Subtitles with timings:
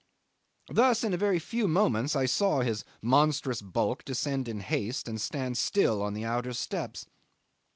[0.67, 5.21] 'Thus in a very few moments I saw his monstrous bulk descend in haste and
[5.21, 7.05] stand still on the outer steps.